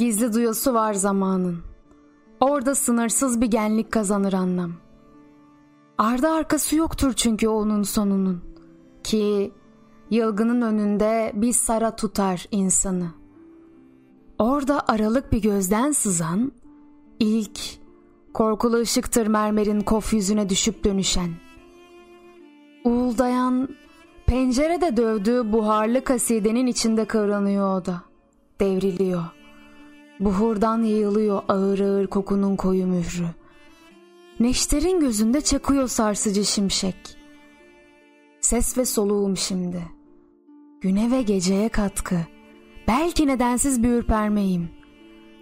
Gizli 0.00 0.32
duyusu 0.32 0.74
var 0.74 0.94
zamanın. 0.94 1.58
Orada 2.40 2.74
sınırsız 2.74 3.40
bir 3.40 3.46
genlik 3.46 3.92
kazanır 3.92 4.32
anlam. 4.32 4.72
Arda 5.98 6.32
arkası 6.32 6.76
yoktur 6.76 7.12
çünkü 7.12 7.48
onun 7.48 7.82
sonunun. 7.82 8.40
Ki 9.04 9.52
yılgının 10.10 10.62
önünde 10.62 11.32
bir 11.34 11.52
sara 11.52 11.96
tutar 11.96 12.46
insanı. 12.50 13.06
Orada 14.38 14.84
aralık 14.88 15.32
bir 15.32 15.42
gözden 15.42 15.92
sızan, 15.92 16.52
ilk 17.18 17.60
korkulu 18.34 18.76
ışıktır 18.76 19.26
mermerin 19.26 19.80
kof 19.80 20.12
yüzüne 20.12 20.48
düşüp 20.48 20.84
dönüşen. 20.84 21.30
Uğuldayan, 22.84 23.68
pencerede 24.26 24.96
dövdüğü 24.96 25.52
buharlı 25.52 26.04
kasidenin 26.04 26.66
içinde 26.66 27.04
kıvranıyor 27.04 27.80
o 27.80 27.84
da. 27.84 28.02
Devriliyor. 28.60 29.39
Buhurdan 30.20 30.82
yayılıyor 30.82 31.42
ağır 31.48 31.80
ağır 31.80 32.06
kokunun 32.06 32.56
koyu 32.56 32.86
mührü. 32.86 33.26
Neşter'in 34.40 35.00
gözünde 35.00 35.40
çakıyor 35.40 35.88
sarsıcı 35.88 36.44
şimşek. 36.44 36.96
Ses 38.40 38.78
ve 38.78 38.84
soluğum 38.84 39.36
şimdi. 39.36 39.82
Güne 40.80 41.10
ve 41.10 41.22
geceye 41.22 41.68
katkı. 41.68 42.16
Belki 42.88 43.26
nedensiz 43.26 43.82
bir 43.82 43.88
ürpermeyim. 43.88 44.68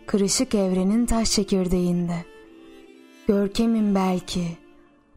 Kırışık 0.06 0.54
evrenin 0.54 1.06
taş 1.06 1.30
çekirdeğinde. 1.30 2.24
Görkemim 3.28 3.94
belki. 3.94 4.44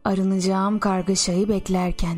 Arınacağım 0.06 0.80
kargaşayı 0.80 1.50
beklerken. 1.50 2.18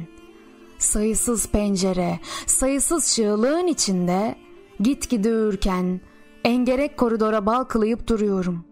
Sayısız 0.80 1.48
pencere, 1.48 2.20
sayısız 2.46 3.16
çığlığın 3.16 3.68
içinde 3.68 4.36
gitgide 4.80 5.30
ürken 5.30 6.02
engerek 6.44 6.98
koridora 6.98 7.46
balkılayıp 7.46 8.08
duruyorum. 8.08 8.66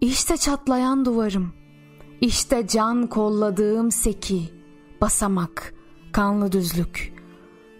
İşte 0.00 0.36
çatlayan 0.36 1.04
duvarım. 1.04 1.52
İşte 2.20 2.66
can 2.66 3.06
kolladığım 3.06 3.90
seki, 3.90 4.42
basamak, 5.00 5.74
kanlı 6.12 6.52
düzlük. 6.52 7.12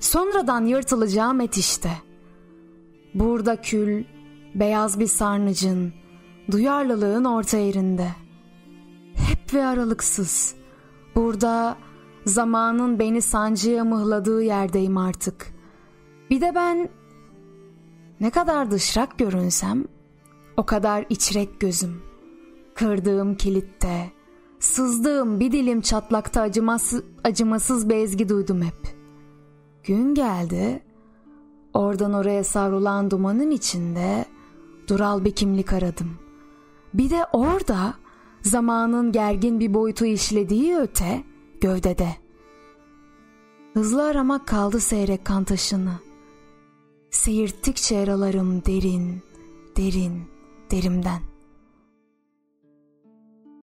Sonradan 0.00 0.64
yırtılacağım 0.64 1.40
et 1.40 1.56
işte. 1.56 1.90
Burada 3.14 3.60
kül, 3.60 4.04
beyaz 4.54 5.00
bir 5.00 5.06
sarnıcın, 5.06 5.92
duyarlılığın 6.50 7.24
orta 7.24 7.56
yerinde. 7.56 8.08
Hep 9.14 9.54
ve 9.54 9.66
aralıksız. 9.66 10.54
Burada 11.14 11.76
zamanın 12.24 12.98
beni 12.98 13.22
sancıya 13.22 13.84
mıhladığı 13.84 14.42
yerdeyim 14.42 14.96
artık. 14.96 15.54
Bir 16.30 16.40
de 16.40 16.52
ben 16.54 16.88
ne 18.20 18.30
kadar 18.30 18.70
dışrak 18.70 19.18
görünsem 19.18 19.84
o 20.56 20.66
kadar 20.66 21.06
içrek 21.10 21.60
gözüm. 21.60 22.02
Kırdığım 22.74 23.34
kilitte, 23.34 24.10
sızdığım 24.58 25.40
bir 25.40 25.52
dilim 25.52 25.80
çatlakta 25.80 26.40
acımasız, 26.40 27.02
acımasız 27.24 27.88
bir 27.88 27.94
ezgi 27.94 28.28
duydum 28.28 28.62
hep. 28.62 28.96
Gün 29.84 30.14
geldi, 30.14 30.82
oradan 31.74 32.12
oraya 32.12 32.44
savrulan 32.44 33.10
dumanın 33.10 33.50
içinde 33.50 34.24
dural 34.88 35.24
bir 35.24 35.32
kimlik 35.32 35.72
aradım. 35.72 36.10
Bir 36.94 37.10
de 37.10 37.24
orada 37.32 37.94
zamanın 38.42 39.12
gergin 39.12 39.60
bir 39.60 39.74
boyutu 39.74 40.04
işlediği 40.04 40.76
öte 40.76 41.24
gövdede. 41.60 42.08
Hızlı 43.74 44.04
aramak 44.04 44.46
kaldı 44.46 44.80
seyrek 44.80 45.24
kan 45.24 45.44
taşını. 45.44 46.05
Seyirttikçe 47.16 47.94
yaralarım 47.94 48.64
derin, 48.64 49.22
derin, 49.76 50.24
derimden.'' 50.70 51.35